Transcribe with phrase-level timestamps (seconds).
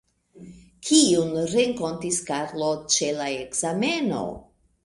[0.87, 4.27] Kiun renkontis Karlo ĉe la ekzameno?